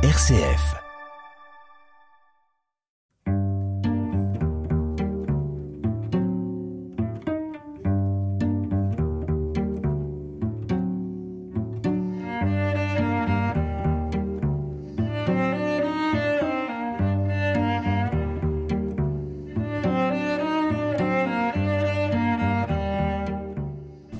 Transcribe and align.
RCF. 0.00 0.76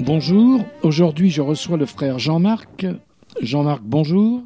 Bonjour, 0.00 0.64
aujourd'hui 0.82 1.30
je 1.30 1.40
reçois 1.40 1.76
le 1.76 1.86
frère 1.86 2.18
Jean-Marc. 2.18 2.84
Jean-Marc, 3.40 3.82
bonjour. 3.84 4.42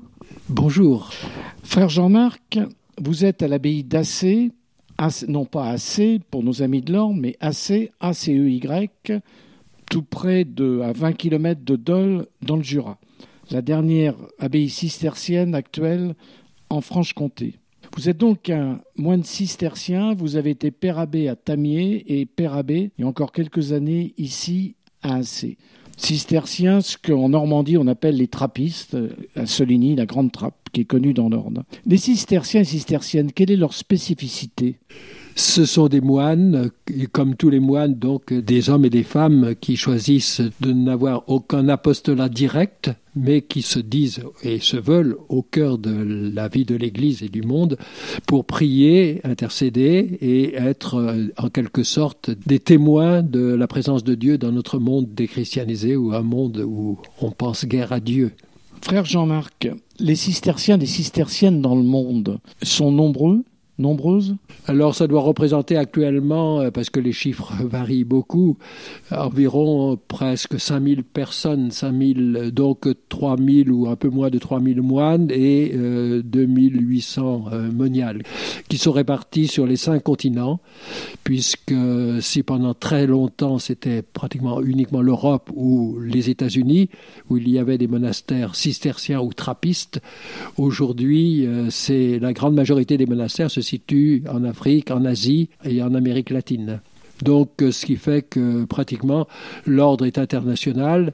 Bonjour. 0.54 1.10
Frère 1.62 1.88
Jean-Marc, 1.88 2.58
vous 3.00 3.24
êtes 3.24 3.42
à 3.42 3.48
l'abbaye 3.48 3.84
d'Assé, 3.84 4.52
non 5.26 5.46
pas 5.46 5.70
Assé 5.70 6.20
pour 6.30 6.42
nos 6.42 6.60
amis 6.60 6.82
de 6.82 6.92
l'Orne, 6.92 7.18
mais 7.18 7.38
Assé, 7.40 7.90
A-C-E-Y, 8.00 9.12
tout 9.90 10.02
près 10.02 10.44
de, 10.44 10.80
à 10.80 10.92
20 10.92 11.14
km 11.14 11.62
de 11.64 11.76
Dole, 11.76 12.26
dans 12.42 12.56
le 12.56 12.62
Jura. 12.62 12.98
La 13.50 13.62
dernière 13.62 14.14
abbaye 14.38 14.68
cistercienne 14.68 15.54
actuelle 15.54 16.14
en 16.68 16.82
Franche-Comté. 16.82 17.54
Vous 17.96 18.10
êtes 18.10 18.18
donc 18.18 18.50
un 18.50 18.78
moine 18.98 19.24
cistercien, 19.24 20.12
vous 20.12 20.36
avez 20.36 20.50
été 20.50 20.70
père 20.70 20.98
abbé 20.98 21.28
à 21.28 21.34
Tamier 21.34 22.04
et 22.06 22.26
père 22.26 22.52
abbé 22.52 22.90
il 22.98 23.00
y 23.00 23.04
a 23.04 23.08
encore 23.08 23.32
quelques 23.32 23.72
années 23.72 24.12
ici 24.18 24.76
à 25.00 25.14
Assé 25.14 25.56
cisterciens, 26.02 26.80
ce 26.80 26.96
qu'en 26.96 27.28
Normandie 27.30 27.76
on 27.76 27.86
appelle 27.86 28.16
les 28.16 28.28
trappistes, 28.28 28.96
à 29.36 29.46
Soligny, 29.46 29.94
la 29.94 30.06
grande 30.06 30.32
trappe, 30.32 30.56
qui 30.72 30.82
est 30.82 30.84
connue 30.84 31.14
dans 31.14 31.28
l'ordre. 31.28 31.64
Les 31.86 31.96
cisterciens 31.96 32.62
et 32.62 32.64
cisterciennes, 32.64 33.32
quelle 33.32 33.50
est 33.50 33.56
leur 33.56 33.74
spécificité? 33.74 34.76
Ce 35.36 35.64
sont 35.64 35.88
des 35.88 36.00
moines, 36.00 36.70
comme 37.12 37.36
tous 37.36 37.50
les 37.50 37.60
moines, 37.60 37.94
donc 37.94 38.32
des 38.32 38.70
hommes 38.70 38.84
et 38.84 38.90
des 38.90 39.02
femmes 39.02 39.54
qui 39.60 39.76
choisissent 39.76 40.42
de 40.60 40.72
n'avoir 40.72 41.24
aucun 41.28 41.68
apostolat 41.68 42.28
direct, 42.28 42.90
mais 43.14 43.42
qui 43.42 43.62
se 43.62 43.78
disent 43.78 44.22
et 44.42 44.58
se 44.58 44.76
veulent 44.76 45.16
au 45.28 45.42
cœur 45.42 45.78
de 45.78 46.30
la 46.34 46.48
vie 46.48 46.64
de 46.64 46.74
l'Église 46.74 47.22
et 47.22 47.28
du 47.28 47.42
monde 47.42 47.76
pour 48.26 48.44
prier, 48.44 49.20
intercéder 49.24 50.18
et 50.20 50.54
être 50.54 51.30
en 51.38 51.48
quelque 51.48 51.82
sorte 51.82 52.30
des 52.46 52.58
témoins 52.58 53.22
de 53.22 53.54
la 53.54 53.66
présence 53.66 54.04
de 54.04 54.14
Dieu 54.14 54.38
dans 54.38 54.52
notre 54.52 54.78
monde 54.78 55.14
déchristianisé 55.14 55.96
ou 55.96 56.12
un 56.12 56.22
monde 56.22 56.64
où 56.66 56.98
on 57.20 57.30
pense 57.30 57.66
guère 57.66 57.92
à 57.92 58.00
Dieu. 58.00 58.32
Frère 58.80 59.04
Jean-Marc, 59.04 59.70
les 60.00 60.16
cisterciens 60.16 60.78
et 60.80 60.86
cisterciennes 60.86 61.62
dans 61.62 61.76
le 61.76 61.84
monde 61.84 62.40
sont 62.62 62.90
nombreux 62.90 63.44
nombreuses. 63.78 64.36
Alors 64.66 64.94
ça 64.94 65.06
doit 65.06 65.22
représenter 65.22 65.76
actuellement, 65.76 66.60
euh, 66.60 66.70
parce 66.70 66.90
que 66.90 67.00
les 67.00 67.12
chiffres 67.12 67.52
varient 67.64 68.04
beaucoup, 68.04 68.58
environ 69.10 69.98
presque 70.08 70.60
5000 70.60 71.04
personnes, 71.04 71.70
5000, 71.70 72.50
donc 72.52 72.86
3000 73.08 73.70
ou 73.72 73.88
un 73.88 73.96
peu 73.96 74.08
moins 74.08 74.30
de 74.30 74.38
3000 74.38 74.82
moines 74.82 75.28
et 75.30 75.72
2800 75.74 77.44
euh, 77.50 77.54
euh, 77.54 77.72
moniales, 77.72 78.22
qui 78.68 78.76
sont 78.76 78.92
répartis 78.92 79.48
sur 79.48 79.66
les 79.66 79.76
cinq 79.76 80.02
continents, 80.02 80.60
puisque 81.24 81.74
si 82.20 82.42
pendant 82.42 82.74
très 82.74 83.06
longtemps 83.06 83.58
c'était 83.58 84.02
pratiquement 84.02 84.60
uniquement 84.60 85.00
l'Europe 85.00 85.50
ou 85.54 85.98
les 86.00 86.28
États-Unis, 86.28 86.90
où 87.30 87.38
il 87.38 87.48
y 87.48 87.58
avait 87.58 87.78
des 87.78 87.88
monastères 87.88 88.54
cisterciens 88.54 89.20
ou 89.20 89.32
trappistes, 89.32 90.00
aujourd'hui 90.58 91.48
c'est 91.70 92.18
la 92.18 92.32
grande 92.32 92.54
majorité 92.54 92.96
des 92.96 93.06
monastères 93.06 93.50
se 93.62 93.70
situe 93.70 94.24
en 94.28 94.44
Afrique, 94.44 94.90
en 94.90 95.04
Asie 95.04 95.48
et 95.64 95.82
en 95.82 95.94
Amérique 95.94 96.30
latine. 96.30 96.80
Donc, 97.22 97.62
euh, 97.62 97.70
ce 97.70 97.86
qui 97.86 97.96
fait 97.96 98.22
que 98.22 98.64
pratiquement 98.64 99.28
l'ordre 99.66 100.06
est 100.06 100.18
international 100.18 101.12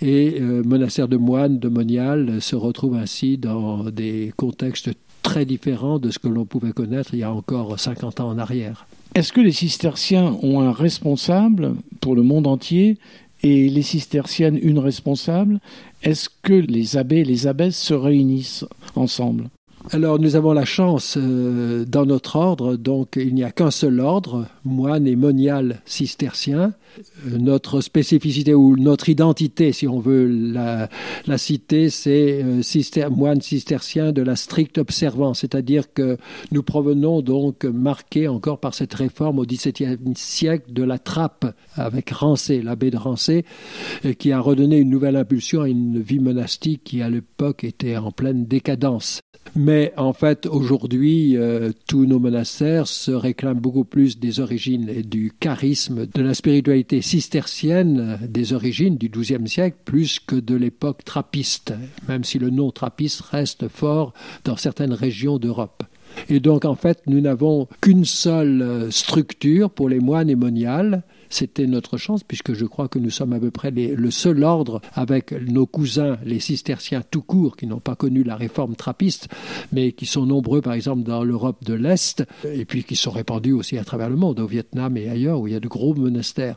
et 0.00 0.38
euh, 0.40 0.62
de 0.62 1.16
moines, 1.16 1.58
de 1.58 1.68
monial 1.68 2.40
se 2.40 2.56
retrouve 2.56 2.96
ainsi 2.96 3.36
dans 3.36 3.84
des 3.90 4.32
contextes 4.36 4.90
très 5.22 5.44
différents 5.44 5.98
de 5.98 6.10
ce 6.10 6.18
que 6.18 6.28
l'on 6.28 6.46
pouvait 6.46 6.72
connaître 6.72 7.10
il 7.12 7.20
y 7.20 7.24
a 7.24 7.32
encore 7.32 7.78
50 7.78 8.20
ans 8.20 8.30
en 8.30 8.38
arrière. 8.38 8.86
Est-ce 9.14 9.32
que 9.32 9.40
les 9.40 9.52
cisterciens 9.52 10.36
ont 10.42 10.60
un 10.60 10.72
responsable 10.72 11.74
pour 12.00 12.14
le 12.14 12.22
monde 12.22 12.46
entier 12.46 12.96
et 13.42 13.68
les 13.68 13.82
cisterciennes 13.82 14.58
une 14.62 14.78
responsable? 14.78 15.60
Est-ce 16.02 16.30
que 16.42 16.54
les 16.54 16.96
abbés 16.96 17.18
et 17.18 17.24
les 17.24 17.46
abbesses 17.46 17.78
se 17.78 17.92
réunissent 17.92 18.64
ensemble? 18.94 19.50
Alors 19.92 20.18
nous 20.18 20.36
avons 20.36 20.52
la 20.52 20.66
chance 20.66 21.16
euh, 21.16 21.86
dans 21.86 22.04
notre 22.04 22.36
ordre, 22.36 22.76
donc 22.76 23.16
il 23.16 23.34
n'y 23.34 23.44
a 23.44 23.50
qu'un 23.50 23.70
seul 23.70 24.00
ordre, 24.00 24.46
moine 24.62 25.06
et 25.06 25.16
monial 25.16 25.80
cistercien. 25.86 26.74
Euh, 27.26 27.38
notre 27.38 27.80
spécificité 27.80 28.52
ou 28.52 28.76
notre 28.76 29.08
identité, 29.08 29.72
si 29.72 29.88
on 29.88 29.98
veut 29.98 30.26
la, 30.26 30.88
citer, 31.38 31.88
c'est 31.88 32.44
euh, 32.44 33.10
moine 33.10 33.40
cistercien 33.40 34.12
de 34.12 34.20
la 34.20 34.36
stricte 34.36 34.76
observance, 34.76 35.40
c'est-à-dire 35.40 35.92
que 35.92 36.18
nous 36.52 36.62
provenons 36.62 37.22
donc 37.22 37.64
marqués 37.64 38.28
encore 38.28 38.60
par 38.60 38.74
cette 38.74 38.92
réforme 38.92 39.38
au 39.38 39.46
XVIIe 39.46 39.96
siècle 40.14 40.72
de 40.72 40.82
la 40.82 40.98
trappe 40.98 41.54
avec 41.74 42.10
Rancé, 42.10 42.60
l'abbé 42.60 42.90
de 42.90 42.98
Rancé, 42.98 43.46
qui 44.18 44.32
a 44.32 44.40
redonné 44.40 44.78
une 44.78 44.90
nouvelle 44.90 45.16
impulsion 45.16 45.62
à 45.62 45.68
une 45.68 46.00
vie 46.00 46.20
monastique 46.20 46.84
qui 46.84 47.00
à 47.00 47.08
l'époque 47.08 47.64
était 47.64 47.96
en 47.96 48.12
pleine 48.12 48.44
décadence. 48.44 49.20
Mais 49.56 49.92
en 49.96 50.12
fait, 50.12 50.46
aujourd'hui, 50.46 51.36
euh, 51.36 51.72
tous 51.88 52.06
nos 52.06 52.20
monastères 52.20 52.86
se 52.86 53.10
réclament 53.10 53.58
beaucoup 53.58 53.84
plus 53.84 54.18
des 54.18 54.38
origines 54.38 54.88
et 54.88 55.02
du 55.02 55.32
charisme 55.40 56.06
de 56.06 56.22
la 56.22 56.34
spiritualité 56.34 57.02
cistercienne, 57.02 58.18
des 58.28 58.52
origines 58.52 58.96
du 58.96 59.08
XIIe 59.08 59.48
siècle, 59.48 59.76
plus 59.84 60.20
que 60.20 60.36
de 60.36 60.54
l'époque 60.54 61.04
trappiste, 61.04 61.74
même 62.08 62.22
si 62.22 62.38
le 62.38 62.50
nom 62.50 62.70
trappiste 62.70 63.22
reste 63.22 63.66
fort 63.68 64.14
dans 64.44 64.56
certaines 64.56 64.94
régions 64.94 65.38
d'Europe. 65.38 65.82
Et 66.28 66.38
donc, 66.38 66.64
en 66.64 66.76
fait, 66.76 67.02
nous 67.06 67.20
n'avons 67.20 67.66
qu'une 67.80 68.04
seule 68.04 68.62
euh, 68.62 68.90
structure 68.90 69.70
pour 69.70 69.88
les 69.88 70.00
moines 70.00 70.30
et 70.30 70.36
moniales, 70.36 71.02
c'était 71.30 71.66
notre 71.66 71.96
chance, 71.96 72.22
puisque 72.22 72.52
je 72.52 72.66
crois 72.66 72.88
que 72.88 72.98
nous 72.98 73.10
sommes 73.10 73.32
à 73.32 73.40
peu 73.40 73.50
près 73.50 73.70
le 73.70 74.10
seul 74.10 74.44
ordre 74.44 74.80
avec 74.94 75.32
nos 75.32 75.64
cousins, 75.64 76.18
les 76.24 76.40
cisterciens 76.40 77.02
tout 77.08 77.22
court, 77.22 77.56
qui 77.56 77.66
n'ont 77.66 77.80
pas 77.80 77.94
connu 77.94 78.22
la 78.24 78.36
réforme 78.36 78.74
trappiste, 78.74 79.28
mais 79.72 79.92
qui 79.92 80.06
sont 80.06 80.26
nombreux, 80.26 80.60
par 80.60 80.74
exemple, 80.74 81.02
dans 81.02 81.24
l'Europe 81.24 81.64
de 81.64 81.74
l'Est, 81.74 82.24
et 82.44 82.64
puis 82.64 82.84
qui 82.84 82.96
sont 82.96 83.10
répandus 83.10 83.52
aussi 83.52 83.78
à 83.78 83.84
travers 83.84 84.10
le 84.10 84.16
monde, 84.16 84.40
au 84.40 84.46
Vietnam 84.46 84.96
et 84.96 85.08
ailleurs, 85.08 85.40
où 85.40 85.46
il 85.46 85.52
y 85.52 85.56
a 85.56 85.60
de 85.60 85.68
gros 85.68 85.94
monastères. 85.94 86.56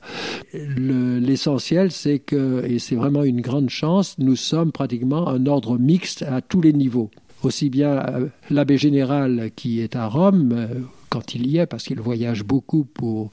L'essentiel, 0.54 1.92
c'est 1.92 2.20
que, 2.20 2.66
et 2.66 2.80
c'est 2.80 2.96
vraiment 2.96 3.24
une 3.24 3.42
grande 3.42 3.70
chance, 3.70 4.16
nous 4.18 4.36
sommes 4.36 4.72
pratiquement 4.72 5.30
un 5.30 5.46
ordre 5.46 5.78
mixte 5.78 6.24
à 6.24 6.42
tous 6.42 6.62
les 6.62 6.74
niveaux 6.74 7.12
aussi 7.46 7.70
bien 7.70 7.98
euh, 7.98 8.28
l'abbé 8.50 8.78
général 8.78 9.52
qui 9.56 9.82
est 9.82 9.96
à 9.96 10.08
Rome, 10.08 10.52
euh, 10.54 10.68
quand 11.14 11.36
il 11.36 11.46
y 11.46 11.60
est, 11.60 11.68
parce 11.68 11.84
qu'il 11.84 12.00
voyage 12.00 12.44
beaucoup 12.44 12.86
pour 12.86 13.30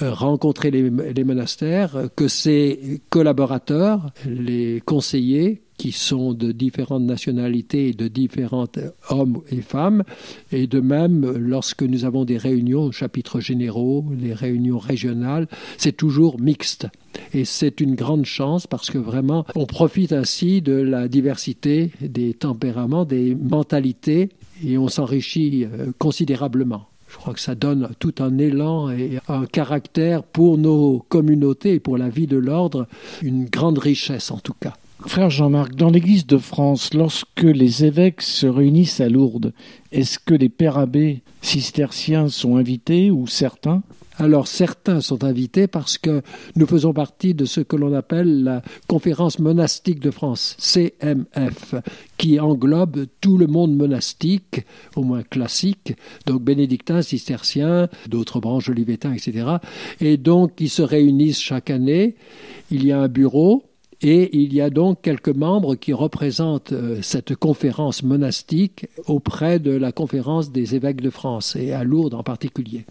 euh, 0.00 0.14
rencontrer 0.14 0.70
les, 0.70 1.24
monastères, 1.24 2.08
que 2.16 2.26
ses 2.26 3.02
collaborateurs, 3.10 4.12
les 4.24 4.80
conseillers, 4.86 5.60
qui 5.76 5.92
sont 5.92 6.32
de 6.32 6.52
différentes 6.52 7.02
nationalités 7.02 7.88
et 7.88 7.92
de 7.92 8.08
différents 8.08 8.68
hommes 9.10 9.42
et 9.50 9.60
femmes. 9.60 10.04
Et 10.52 10.66
de 10.66 10.80
même, 10.80 11.30
lorsque 11.36 11.82
nous 11.82 12.06
avons 12.06 12.24
des 12.24 12.38
réunions, 12.38 12.92
chapitres 12.92 13.40
généraux, 13.40 14.06
les 14.18 14.32
réunions 14.32 14.78
régionales, 14.78 15.48
c'est 15.76 15.96
toujours 15.96 16.40
mixte. 16.40 16.86
Et 17.34 17.44
c'est 17.44 17.80
une 17.80 17.94
grande 17.94 18.24
chance 18.24 18.66
parce 18.66 18.90
que 18.90 18.98
vraiment, 18.98 19.44
on 19.54 19.66
profite 19.66 20.12
ainsi 20.12 20.62
de 20.62 20.74
la 20.74 21.08
diversité 21.08 21.90
des 22.00 22.32
tempéraments, 22.32 23.04
des 23.04 23.34
mentalités, 23.34 24.30
et 24.64 24.78
on 24.78 24.88
s'enrichit 24.88 25.64
euh, 25.64 25.92
considérablement. 25.98 26.91
Je 27.12 27.18
crois 27.18 27.34
que 27.34 27.40
ça 27.40 27.54
donne 27.54 27.90
tout 27.98 28.14
un 28.20 28.38
élan 28.38 28.90
et 28.90 29.18
un 29.28 29.44
caractère 29.44 30.22
pour 30.22 30.56
nos 30.56 31.04
communautés 31.10 31.74
et 31.74 31.80
pour 31.80 31.98
la 31.98 32.08
vie 32.08 32.26
de 32.26 32.38
l'ordre, 32.38 32.88
une 33.20 33.44
grande 33.44 33.78
richesse 33.78 34.30
en 34.30 34.38
tout 34.38 34.54
cas. 34.58 34.72
Frère 35.06 35.28
Jean-Marc, 35.28 35.74
dans 35.74 35.90
l'Église 35.90 36.26
de 36.26 36.38
France, 36.38 36.94
lorsque 36.94 37.42
les 37.42 37.84
évêques 37.84 38.22
se 38.22 38.46
réunissent 38.46 39.00
à 39.00 39.10
Lourdes, 39.10 39.52
est-ce 39.90 40.18
que 40.18 40.32
les 40.32 40.48
pères 40.48 40.78
abbés 40.78 41.22
cisterciens 41.42 42.28
sont 42.28 42.56
invités 42.56 43.10
ou 43.10 43.26
certains? 43.26 43.82
Alors 44.18 44.46
certains 44.46 45.00
sont 45.00 45.24
invités 45.24 45.66
parce 45.66 45.98
que 45.98 46.22
nous 46.56 46.66
faisons 46.66 46.92
partie 46.92 47.34
de 47.34 47.44
ce 47.44 47.60
que 47.60 47.76
l'on 47.76 47.94
appelle 47.94 48.44
la 48.44 48.62
conférence 48.86 49.38
monastique 49.38 50.00
de 50.00 50.10
France, 50.10 50.56
CMF, 50.58 51.74
qui 52.18 52.38
englobe 52.38 53.06
tout 53.20 53.38
le 53.38 53.46
monde 53.46 53.74
monastique, 53.74 54.64
au 54.96 55.02
moins 55.02 55.22
classique, 55.22 55.94
donc 56.26 56.42
bénédictins, 56.42 57.02
cisterciens, 57.02 57.88
d'autres 58.08 58.40
branches 58.40 58.68
olivétains, 58.68 59.12
etc. 59.12 59.56
Et 60.00 60.16
donc 60.16 60.60
ils 60.60 60.70
se 60.70 60.82
réunissent 60.82 61.40
chaque 61.40 61.70
année. 61.70 62.16
Il 62.70 62.84
y 62.84 62.92
a 62.92 63.00
un 63.00 63.08
bureau 63.08 63.64
Et 64.04 64.36
il 64.36 64.52
y 64.52 64.60
a 64.60 64.68
donc 64.68 65.00
quelques 65.00 65.28
membres 65.28 65.76
qui 65.76 65.92
représentent 65.92 66.72
euh, 66.72 66.98
cette 67.02 67.36
conférence 67.36 68.02
monastique 68.02 68.86
auprès 69.06 69.60
de 69.60 69.70
la 69.70 69.92
conférence 69.92 70.50
des 70.50 70.74
évêques 70.74 71.00
de 71.00 71.10
France, 71.10 71.54
et 71.54 71.72
à 71.72 71.84
Lourdes 71.84 72.14
en 72.14 72.24
particulier. 72.24 72.84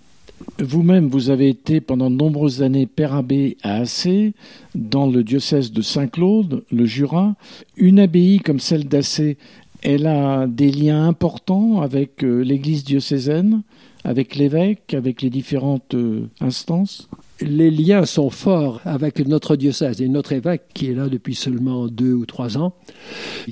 Vous-même, 0.60 1.08
vous 1.08 1.30
avez 1.30 1.50
été 1.50 1.82
pendant 1.82 2.10
de 2.10 2.16
nombreuses 2.16 2.62
années 2.62 2.86
père 2.86 3.14
abbé 3.14 3.58
à 3.64 3.78
Assé, 3.78 4.34
dans 4.76 5.08
le 5.08 5.24
diocèse 5.24 5.72
de 5.72 5.82
Saint-Claude, 5.82 6.64
le 6.72 6.86
Jura. 6.86 7.36
Une 7.78 8.00
abbaye 8.00 8.40
comme 8.40 8.60
celle 8.60 8.88
d'Assé, 8.88 9.38
elle 9.82 10.08
a 10.08 10.48
des 10.48 10.72
liens 10.72 11.08
importants 11.08 11.82
avec 11.82 12.24
euh, 12.24 12.42
l'église 12.42 12.84
diocésaine, 12.84 13.64
avec 14.04 14.36
l'évêque, 14.36 14.94
avec 14.94 15.22
les 15.22 15.30
différentes 15.30 15.96
euh, 15.96 16.28
instances 16.40 17.10
les 17.42 17.72
liens 17.72 18.06
sont 18.06 18.30
forts 18.30 18.82
avec 18.86 19.26
notre 19.28 19.56
diocèse 19.56 20.02
et 20.02 20.08
notre 20.08 20.32
évêque 20.32 20.64
qui 20.74 20.88
est 20.92 20.94
là 20.94 21.08
depuis 21.08 21.36
seulement 21.36 21.88
deux 21.88 22.14
ou 22.14 22.26
trois 22.26 22.58
ans, 22.58 22.74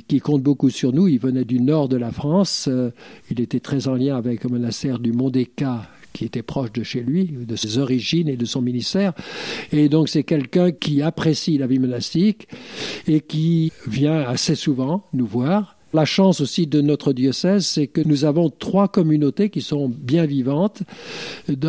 qui 0.08 0.20
compte 0.20 0.44
beaucoup 0.44 0.70
sur 0.70 0.94
nous. 0.94 1.08
Il 1.08 1.20
venait 1.20 1.46
du 1.46 1.60
nord 1.60 1.90
de 1.90 1.98
la 1.98 2.12
France. 2.12 2.68
Euh, 2.70 2.92
il 3.32 3.42
était 3.42 3.60
très 3.60 3.88
en 3.88 3.96
lien 3.96 4.16
avec 4.16 4.44
le 4.44 4.50
monastère 4.50 5.00
du 5.00 5.12
Mont-des-Cas 5.12 5.84
qui 6.14 6.26
était 6.26 6.42
proche 6.42 6.72
de 6.72 6.84
chez 6.84 7.02
lui, 7.02 7.26
de 7.26 7.56
ses 7.56 7.78
origines 7.78 8.28
et 8.28 8.38
de 8.38 8.46
son 8.46 8.62
ministère. 8.62 9.14
Et 9.72 9.90
donc 9.90 10.10
c'est 10.10 10.24
quelqu'un 10.24 10.72
qui 10.72 11.02
apprécie 11.02 11.58
la 11.58 11.68
vie 11.68 11.80
monastique 11.80 12.48
et 13.08 13.22
qui 13.22 13.72
vient 13.88 14.22
assez 14.22 14.56
souvent 14.56 15.06
nous 15.14 15.28
voir. 15.28 15.78
La 15.92 16.06
chance 16.06 16.40
aussi 16.40 16.68
de 16.68 16.82
notre 16.82 17.14
diocèse, 17.14 17.66
c'est 17.66 17.88
que 17.88 18.02
nous 18.02 18.24
avons 18.24 18.52
trois 18.52 18.88
communautés 18.88 19.50
qui 19.50 19.62
sont 19.62 19.90
bien 19.90 20.26
vivantes 20.26 20.84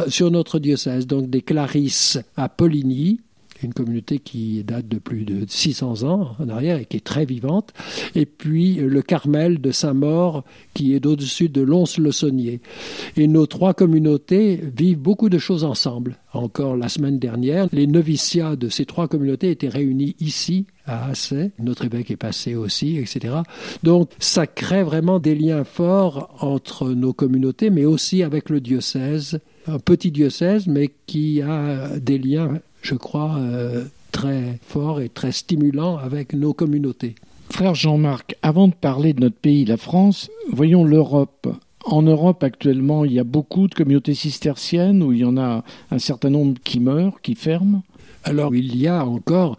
sur 0.08 0.30
notre 0.30 0.58
diocèse. 0.58 1.06
Donc 1.06 1.30
des 1.30 1.40
Clarisses 1.40 2.18
à 2.36 2.50
Poligny, 2.50 3.20
une 3.62 3.74
communauté 3.74 4.18
qui 4.18 4.62
date 4.64 4.88
de 4.88 4.98
plus 4.98 5.24
de 5.24 5.44
600 5.46 6.02
ans 6.04 6.36
en 6.38 6.48
arrière 6.48 6.78
et 6.78 6.84
qui 6.84 6.96
est 6.96 7.04
très 7.04 7.24
vivante, 7.24 7.72
et 8.14 8.26
puis 8.26 8.74
le 8.76 9.02
Carmel 9.02 9.60
de 9.60 9.70
Saint-Maur 9.70 10.44
qui 10.74 10.94
est 10.94 11.04
au-dessus 11.06 11.48
de 11.48 11.60
Lons-le-Saunier. 11.60 12.60
Et 13.16 13.26
nos 13.26 13.46
trois 13.46 13.74
communautés 13.74 14.60
vivent 14.76 14.98
beaucoup 14.98 15.28
de 15.28 15.38
choses 15.38 15.64
ensemble. 15.64 16.18
Encore 16.32 16.76
la 16.76 16.88
semaine 16.88 17.18
dernière, 17.18 17.66
les 17.72 17.86
noviciats 17.86 18.56
de 18.56 18.68
ces 18.68 18.84
trois 18.84 19.08
communautés 19.08 19.50
étaient 19.50 19.68
réunis 19.68 20.14
ici 20.20 20.66
à 20.86 21.10
Assay. 21.10 21.50
Notre 21.58 21.84
évêque 21.84 22.10
est 22.10 22.16
passé 22.16 22.54
aussi, 22.54 22.98
etc. 22.98 23.34
Donc 23.82 24.10
ça 24.18 24.46
crée 24.46 24.84
vraiment 24.84 25.18
des 25.18 25.34
liens 25.34 25.64
forts 25.64 26.34
entre 26.40 26.90
nos 26.90 27.12
communautés, 27.12 27.70
mais 27.70 27.84
aussi 27.84 28.22
avec 28.22 28.48
le 28.48 28.60
diocèse 28.60 29.40
un 29.66 29.78
petit 29.78 30.10
diocèse, 30.10 30.66
mais 30.66 30.90
qui 31.06 31.42
a 31.42 31.98
des 31.98 32.18
liens 32.18 32.60
je 32.82 32.94
crois, 32.94 33.36
euh, 33.38 33.84
très 34.12 34.58
fort 34.66 35.00
et 35.00 35.08
très 35.08 35.32
stimulant 35.32 35.96
avec 35.96 36.32
nos 36.32 36.52
communautés. 36.52 37.14
Frère 37.50 37.74
Jean-Marc, 37.74 38.36
avant 38.42 38.68
de 38.68 38.74
parler 38.74 39.12
de 39.12 39.20
notre 39.20 39.36
pays, 39.36 39.64
la 39.64 39.76
France, 39.76 40.30
voyons 40.52 40.84
l'Europe. 40.84 41.48
En 41.84 42.02
Europe, 42.02 42.44
actuellement, 42.44 43.04
il 43.04 43.12
y 43.12 43.18
a 43.18 43.24
beaucoup 43.24 43.66
de 43.66 43.74
communautés 43.74 44.14
cisterciennes 44.14 45.02
où 45.02 45.12
il 45.12 45.20
y 45.20 45.24
en 45.24 45.36
a 45.36 45.64
un 45.90 45.98
certain 45.98 46.30
nombre 46.30 46.58
qui 46.62 46.78
meurent, 46.78 47.20
qui 47.22 47.34
ferment. 47.34 47.82
Alors, 48.22 48.54
il 48.54 48.76
y 48.76 48.86
a 48.86 49.04
encore 49.04 49.56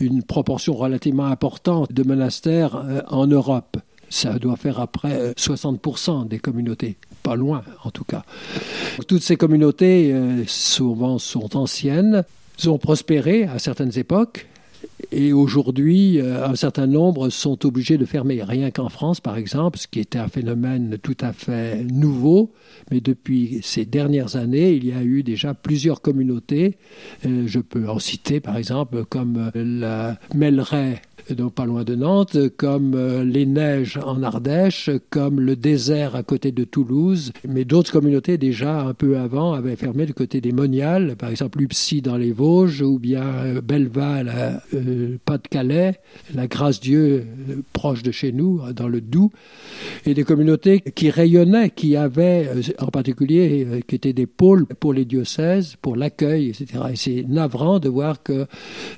une 0.00 0.22
proportion 0.22 0.74
relativement 0.74 1.26
importante 1.26 1.92
de 1.92 2.04
monastères 2.04 2.76
euh, 2.76 3.02
en 3.08 3.26
Europe. 3.26 3.78
Ça 4.08 4.38
doit 4.38 4.56
faire 4.56 4.78
après 4.78 5.32
60% 5.32 6.22
euh, 6.22 6.24
des 6.24 6.38
communautés, 6.38 6.96
pas 7.24 7.34
loin 7.34 7.62
en 7.82 7.90
tout 7.90 8.04
cas. 8.04 8.24
Toutes 9.08 9.22
ces 9.22 9.36
communautés 9.36 10.14
souvent 10.46 11.18
sont 11.18 11.56
anciennes, 11.56 12.24
ont 12.64 12.78
prospéré 12.78 13.44
à 13.44 13.58
certaines 13.58 13.98
époques. 13.98 14.46
Et 15.12 15.32
aujourd'hui, 15.32 16.20
euh, 16.20 16.46
un 16.46 16.56
certain 16.56 16.86
nombre 16.86 17.28
sont 17.28 17.64
obligés 17.64 17.96
de 17.96 18.04
fermer. 18.04 18.42
Rien 18.42 18.70
qu'en 18.70 18.88
France, 18.88 19.20
par 19.20 19.36
exemple, 19.36 19.78
ce 19.78 19.86
qui 19.86 20.00
était 20.00 20.18
un 20.18 20.28
phénomène 20.28 20.98
tout 21.02 21.16
à 21.20 21.32
fait 21.32 21.84
nouveau, 21.84 22.52
mais 22.90 23.00
depuis 23.00 23.60
ces 23.62 23.84
dernières 23.84 24.36
années, 24.36 24.72
il 24.72 24.86
y 24.86 24.92
a 24.92 25.02
eu 25.02 25.22
déjà 25.22 25.54
plusieurs 25.54 26.00
communautés. 26.00 26.76
Euh, 27.24 27.44
je 27.46 27.60
peux 27.60 27.88
en 27.88 27.98
citer, 27.98 28.40
par 28.40 28.56
exemple, 28.56 29.04
comme 29.04 29.50
la 29.54 30.18
Melleraie 30.34 31.00
donc 31.34 31.54
pas 31.54 31.64
loin 31.64 31.84
de 31.84 31.94
Nantes, 31.94 32.36
comme 32.56 32.94
euh, 32.94 33.24
les 33.24 33.46
neiges 33.46 33.98
en 34.04 34.22
Ardèche, 34.22 34.90
comme 35.10 35.40
le 35.40 35.56
désert 35.56 36.14
à 36.14 36.22
côté 36.22 36.52
de 36.52 36.64
Toulouse. 36.64 37.32
Mais 37.48 37.64
d'autres 37.64 37.90
communautés 37.90 38.38
déjà 38.38 38.82
un 38.82 38.94
peu 38.94 39.18
avant 39.18 39.52
avaient 39.52 39.76
fermé 39.76 40.06
du 40.06 40.14
côté 40.14 40.40
des 40.40 40.52
Moniales, 40.52 41.16
par 41.16 41.30
exemple 41.30 41.60
Upsy 41.60 42.02
dans 42.02 42.16
les 42.16 42.32
Vosges, 42.32 42.82
ou 42.82 42.98
bien 42.98 43.24
euh, 43.24 43.60
Belleval, 43.60 44.60
euh, 44.74 45.18
Pas-de-Calais, 45.24 46.00
la 46.34 46.46
Grâce-Dieu 46.46 47.26
proche 47.72 48.02
de 48.02 48.10
chez 48.10 48.32
nous, 48.32 48.60
dans 48.72 48.88
le 48.88 49.00
Doubs, 49.00 49.30
et 50.04 50.14
des 50.14 50.24
communautés 50.24 50.80
qui 50.80 51.10
rayonnaient, 51.10 51.70
qui 51.70 51.96
avaient 51.96 52.50
en 52.78 52.88
particulier, 52.88 53.82
qui 53.86 53.94
étaient 53.94 54.12
des 54.12 54.26
pôles 54.26 54.66
pour 54.66 54.92
les 54.92 55.04
diocèses, 55.04 55.76
pour 55.80 55.96
l'accueil, 55.96 56.48
etc. 56.48 56.66
Et 56.92 56.96
c'est 56.96 57.24
navrant 57.28 57.78
de 57.78 57.88
voir 57.88 58.22
que 58.22 58.46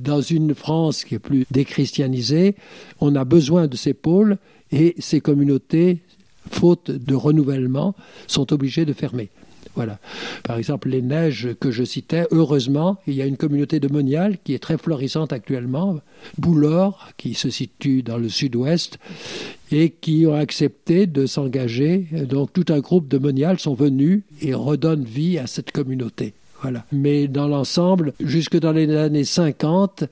dans 0.01 0.21
une 0.21 0.55
France 0.55 1.05
qui 1.05 1.15
est 1.15 1.19
plus 1.19 1.45
déchristianisée, 1.51 2.55
on 3.01 3.15
a 3.15 3.25
besoin 3.25 3.67
de 3.67 3.77
ces 3.77 3.95
pôles 3.95 4.39
et 4.73 4.95
ces 4.99 5.21
communautés, 5.21 6.01
faute 6.51 6.91
de 6.91 7.15
renouvellement, 7.15 7.95
sont 8.27 8.53
obligées 8.53 8.85
de 8.85 8.93
fermer. 8.93 9.31
Voilà. 9.79 10.01
Par 10.43 10.59
exemple, 10.59 10.89
les 10.89 11.03
neiges 11.03 11.51
que 11.61 11.71
je 11.71 11.85
citais, 11.85 12.27
heureusement, 12.33 12.97
il 13.07 13.15
y 13.15 13.23
a 13.23 13.27
une 13.27 13.37
communauté 13.37 13.79
de 13.79 13.87
moniales 13.87 14.37
qui 14.43 14.53
est 14.53 14.59
très 14.59 14.77
florissante 14.77 15.33
actuellement, 15.33 16.01
Boulor, 16.37 17.11
qui 17.17 17.35
se 17.35 17.49
situe 17.49 18.03
dans 18.03 18.19
le 18.19 18.29
sud-ouest, 18.29 18.99
et 19.71 19.91
qui 19.91 20.27
ont 20.27 20.35
accepté 20.35 21.07
de 21.07 21.27
s'engager. 21.27 22.09
Donc 22.29 22.53
tout 22.53 22.65
un 22.71 22.81
groupe 22.81 23.07
de 23.07 23.19
moniales 23.19 23.61
sont 23.61 23.75
venus 23.75 24.23
et 24.43 24.53
redonnent 24.53 25.05
vie 25.05 25.39
à 25.39 25.47
cette 25.47 25.71
communauté. 25.71 26.35
Mais 26.91 27.29
dans 27.29 27.47
l'ensemble, 27.47 28.15
jusque 28.19 28.59
dans 28.59 28.73
les 28.73 28.93
années 28.97 29.23
50, 29.23 30.07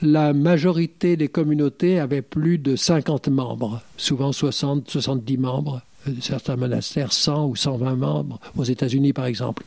la 0.00 0.32
majorité 0.32 1.18
des 1.18 1.28
communautés 1.28 2.00
avaient 2.00 2.22
plus 2.22 2.56
de 2.56 2.74
50 2.74 3.28
membres, 3.28 3.82
souvent 3.98 4.32
60, 4.32 4.88
70 4.88 5.36
membres 5.36 5.82
certains 6.20 6.56
monastères 6.56 7.12
100 7.12 7.48
ou 7.48 7.56
120 7.56 7.96
membres, 7.96 8.40
aux 8.56 8.64
États-Unis 8.64 9.12
par 9.12 9.26
exemple. 9.26 9.64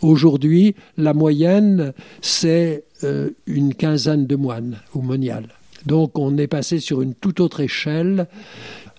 Aujourd'hui, 0.00 0.74
la 0.96 1.14
moyenne, 1.14 1.92
c'est 2.20 2.84
euh, 3.04 3.30
une 3.46 3.74
quinzaine 3.74 4.26
de 4.26 4.36
moines 4.36 4.78
ou 4.94 5.02
moniales. 5.02 5.48
Donc 5.86 6.18
on 6.18 6.36
est 6.38 6.46
passé 6.46 6.78
sur 6.78 7.02
une 7.02 7.14
toute 7.14 7.40
autre 7.40 7.60
échelle, 7.60 8.28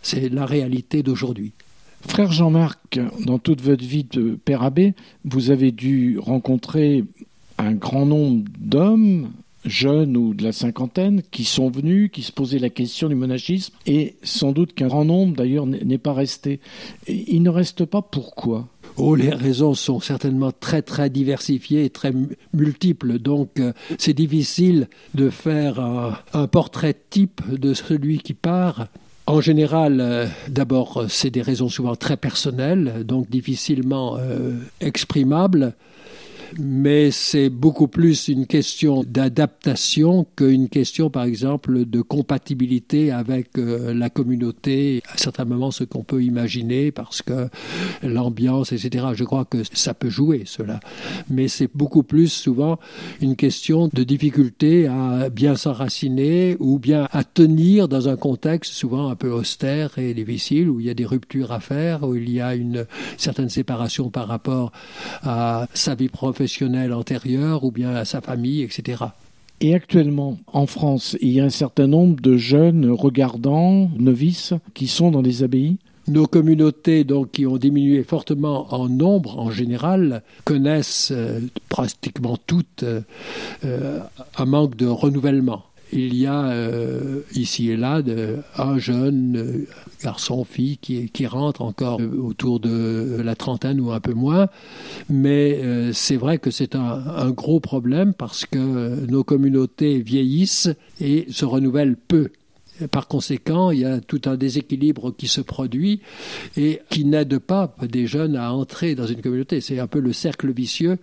c'est 0.01 0.29
la 0.29 0.45
réalité 0.45 1.03
d'aujourd'hui. 1.03 1.53
Frère 2.07 2.31
Jean-Marc, 2.31 2.99
dans 3.25 3.39
toute 3.39 3.61
votre 3.61 3.83
vie 3.83 4.03
de 4.03 4.37
père 4.43 4.63
abbé, 4.63 4.93
vous 5.23 5.51
avez 5.51 5.71
dû 5.71 6.19
rencontrer 6.19 7.05
un 7.57 7.71
grand 7.71 8.05
nombre 8.05 8.43
d'hommes, 8.59 9.31
jeunes 9.65 10.17
ou 10.17 10.33
de 10.33 10.43
la 10.43 10.51
cinquantaine, 10.51 11.21
qui 11.31 11.43
sont 11.43 11.69
venus, 11.69 12.09
qui 12.11 12.21
se 12.21 12.31
posaient 12.31 12.59
la 12.59 12.69
question 12.69 13.09
du 13.09 13.15
monachisme, 13.15 13.73
et 13.85 14.15
sans 14.23 14.51
doute 14.51 14.73
qu'un 14.73 14.87
grand 14.87 15.05
nombre 15.05 15.35
d'ailleurs 15.35 15.65
n'est 15.65 15.97
pas 15.97 16.13
resté. 16.13 16.59
Il 17.07 17.43
ne 17.43 17.49
reste 17.49 17.85
pas 17.85 18.01
pourquoi? 18.01 18.67
Oh, 18.97 19.15
les 19.15 19.29
raisons 19.29 19.73
sont 19.73 19.99
certainement 19.99 20.51
très 20.51 20.83
très 20.83 21.09
diversifiées 21.09 21.85
et 21.85 21.89
très 21.89 22.13
multiples, 22.53 23.17
donc 23.17 23.59
euh, 23.59 23.73
c'est 23.97 24.13
difficile 24.13 24.87
de 25.15 25.31
faire 25.31 25.79
un 26.33 26.47
portrait 26.47 26.95
type 27.09 27.41
de 27.49 27.73
celui 27.73 28.19
qui 28.19 28.33
part. 28.33 28.87
En 29.25 29.39
général, 29.39 30.01
euh, 30.01 30.27
d'abord, 30.49 31.05
c'est 31.07 31.29
des 31.29 31.41
raisons 31.41 31.69
souvent 31.69 31.95
très 31.95 32.17
personnelles, 32.17 33.03
donc 33.05 33.29
difficilement 33.29 34.17
euh, 34.19 34.59
exprimables 34.81 35.73
mais 36.59 37.11
c'est 37.11 37.49
beaucoup 37.49 37.87
plus 37.87 38.27
une 38.27 38.45
question 38.45 39.03
d'adaptation 39.03 40.25
qu'une 40.35 40.69
question, 40.69 41.09
par 41.09 41.23
exemple, 41.23 41.85
de 41.85 42.01
compatibilité 42.01 43.11
avec 43.11 43.57
euh, 43.57 43.93
la 43.93 44.09
communauté. 44.09 45.01
À 45.11 45.17
certains 45.17 45.45
moments, 45.45 45.71
ce 45.71 45.83
qu'on 45.83 46.03
peut 46.03 46.23
imaginer, 46.23 46.91
parce 46.91 47.21
que 47.21 47.49
l'ambiance, 48.01 48.71
etc. 48.71 49.07
Je 49.13 49.23
crois 49.23 49.45
que 49.45 49.59
ça 49.73 49.93
peut 49.93 50.09
jouer, 50.09 50.43
cela. 50.45 50.79
Mais 51.29 51.47
c'est 51.47 51.69
beaucoup 51.73 52.03
plus 52.03 52.27
souvent 52.27 52.79
une 53.21 53.35
question 53.35 53.89
de 53.91 54.03
difficulté 54.03 54.87
à 54.87 55.29
bien 55.29 55.55
s'enraciner 55.55 56.57
ou 56.59 56.79
bien 56.79 57.07
à 57.11 57.23
tenir 57.23 57.87
dans 57.87 58.09
un 58.09 58.15
contexte 58.15 58.73
souvent 58.73 59.09
un 59.09 59.15
peu 59.15 59.31
austère 59.31 59.97
et 59.97 60.13
difficile, 60.13 60.69
où 60.69 60.79
il 60.79 60.87
y 60.87 60.89
a 60.89 60.93
des 60.93 61.05
ruptures 61.05 61.51
à 61.51 61.59
faire, 61.59 62.03
où 62.03 62.15
il 62.15 62.29
y 62.29 62.41
a 62.41 62.55
une 62.55 62.85
certaine 63.17 63.49
séparation 63.49 64.09
par 64.09 64.27
rapport 64.27 64.71
à 65.23 65.67
sa 65.73 65.95
vie 65.95 66.09
professionnelle 66.09 66.42
professionnel 66.43 66.91
antérieur 66.91 67.63
ou 67.63 67.71
bien 67.71 67.95
à 67.95 68.03
sa 68.03 68.19
famille, 68.19 68.63
etc. 68.63 69.05
Et 69.61 69.73
actuellement, 69.73 70.39
en 70.47 70.65
France, 70.65 71.15
il 71.21 71.29
y 71.29 71.39
a 71.39 71.45
un 71.45 71.49
certain 71.49 71.87
nombre 71.87 72.19
de 72.19 72.35
jeunes 72.35 72.91
regardants, 72.91 73.89
novices, 73.97 74.53
qui 74.73 74.87
sont 74.87 75.09
dans 75.09 75.21
des 75.21 75.43
abbayes 75.43 75.77
nos 76.09 76.27
communautés, 76.27 77.05
donc, 77.05 77.31
qui 77.31 77.45
ont 77.45 77.55
diminué 77.55 78.03
fortement 78.03 78.73
en 78.75 78.89
nombre 78.89 79.39
en 79.39 79.51
général, 79.51 80.21
connaissent 80.43 81.13
euh, 81.15 81.39
pratiquement 81.69 82.35
toutes 82.45 82.83
euh, 82.83 82.99
euh, 83.63 83.99
un 84.37 84.45
manque 84.45 84.75
de 84.75 84.85
renouvellement. 84.85 85.63
Il 85.91 86.15
y 86.15 86.25
a 86.25 86.45
euh, 86.45 87.21
ici 87.35 87.69
et 87.69 87.77
là 87.77 88.01
un 88.57 88.77
jeune 88.77 89.37
euh, 89.37 89.67
garçon, 90.03 90.43
fille 90.43 90.77
qui, 90.77 91.27
rentre 91.27 91.61
encore 91.61 92.01
euh, 92.01 92.17
autour 92.17 92.59
de 92.59 93.21
la 93.23 93.35
trentaine 93.35 93.79
ou 93.79 93.91
un 93.91 93.99
peu 93.99 94.13
moins. 94.13 94.47
Mais 95.09 95.61
c'est 95.93 96.17
vrai 96.17 96.37
que 96.37 96.51
c'est 96.51 96.75
un, 96.75 97.31
gros 97.31 97.59
problème 97.59 98.13
parce 98.13 98.45
que 98.45 99.05
nos 99.05 99.23
communautés 99.23 99.99
vieillissent 99.99 100.69
et 100.99 101.25
se 101.29 101.45
renouvellent 101.45 101.95
peu. 101.95 102.29
Par 102.89 103.07
conséquent, 103.07 103.69
il 103.69 103.79
y 103.79 103.85
a 103.85 103.99
tout 103.99 104.21
un 104.25 104.35
déséquilibre 104.35 105.13
qui 105.15 105.27
se 105.27 105.41
produit 105.41 106.01
et 106.57 106.81
qui 106.89 107.05
n'aide 107.05 107.37
pas 107.37 107.75
des 107.81 108.07
jeunes 108.07 108.35
à 108.35 108.51
entrer 108.51 108.95
dans 108.95 109.05
une 109.05 109.21
communauté. 109.21 109.61
C'est 109.61 109.79
un 109.79 109.87
peu 109.87 109.99
le 109.99 110.11
cercle 110.11 110.51
vicieux 110.51 110.97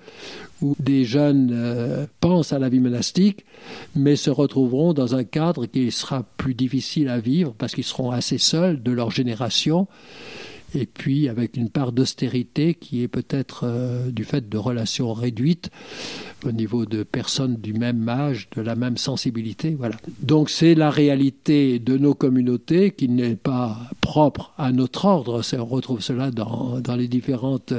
où 0.63 0.75
des 0.81 1.05
jeunes 1.05 1.51
euh, 1.53 2.07
pensent 2.21 2.53
à 2.53 2.59
la 2.59 2.69
vie 2.69 2.81
monastique, 2.81 3.45
mais 3.95 4.17
se 4.17 4.31
retrouveront 4.31 4.93
dans 4.93 5.15
un 5.15 5.25
cadre 5.25 5.67
qui 5.67 5.91
sera 5.93 6.25
plus 6.37 6.55
difficile 6.55 7.09
à 7.09 7.21
vivre 7.21 7.55
parce 7.57 7.75
qu'ils 7.75 7.85
seront 7.85 8.11
assez 8.11 8.39
seuls 8.39 8.83
de 8.83 8.91
leur 8.91 9.11
génération 9.11 9.87
et 10.75 10.87
puis 10.87 11.29
avec 11.29 11.57
une 11.57 11.69
part 11.69 11.93
d'austérité 11.93 12.75
qui 12.75 13.03
est 13.03 13.09
peut-être 13.09 13.63
euh, 13.65 14.11
du 14.11 14.25
fait 14.25 14.49
de 14.49 14.59
relations 14.59 15.13
réduites 15.13 15.71
au 16.45 16.53
niveau 16.53 16.87
de 16.87 17.03
personnes 17.03 17.57
du 17.57 17.75
même 17.75 18.09
âge, 18.09 18.49
de 18.57 18.63
la 18.63 18.75
même 18.75 18.97
sensibilité. 18.97 19.77
Voilà. 19.79 19.97
Donc 20.23 20.49
c'est 20.49 20.75
la 20.75 20.91
réalité 20.91 21.79
de 21.79 21.99
nos 21.99 22.15
communautés 22.15 22.93
qui 22.93 23.09
n'est 23.09 23.37
pas 23.37 23.77
propre 24.01 24.53
à 24.57 24.73
notre 24.73 25.05
ordre. 25.05 25.43
On 25.59 25.65
retrouve 25.65 26.01
cela 26.01 26.31
dans, 26.31 26.81
dans 26.81 26.97
les 26.97 27.09
différentes 27.09 27.75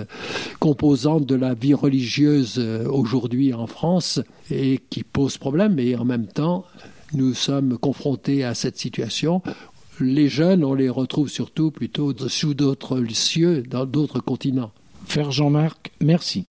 composantes 0.59 1.25
de 1.25 1.35
la 1.35 1.53
vie 1.53 1.73
religieuse 1.73 2.55
euh, 2.57 2.87
aujourd'hui 2.87 3.53
en 3.53 3.67
France 3.67 4.19
et 4.49 4.79
qui 4.89 5.03
pose 5.03 5.37
problème. 5.37 5.79
Et 5.79 5.95
en 5.95 6.05
même 6.05 6.27
temps, 6.27 6.65
nous 7.13 7.33
sommes 7.33 7.77
confrontés 7.77 8.43
à 8.43 8.53
cette 8.53 8.77
situation 8.77 9.41
les 10.03 10.29
jeunes, 10.29 10.63
on 10.63 10.73
les 10.73 10.89
retrouve 10.89 11.29
surtout 11.29 11.71
plutôt 11.71 12.13
sous 12.27 12.53
d'autres 12.53 13.03
cieux, 13.11 13.63
dans 13.63 13.85
d'autres 13.85 14.19
continents. 14.19 14.71
Frère 15.05 15.31
Jean-Marc, 15.31 15.91
merci. 16.01 16.45